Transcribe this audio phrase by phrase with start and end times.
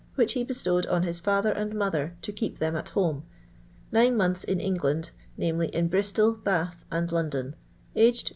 [0.15, 3.23] which he bestowid on his fiither and mother to keep them at home.
[3.91, 7.53] Nine months in England, viz., in Bristol, Bath, and Londoa
[7.95, 8.29] Aged S5.